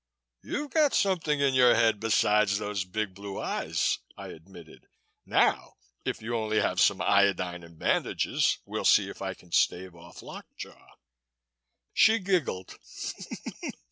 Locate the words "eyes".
3.39-3.99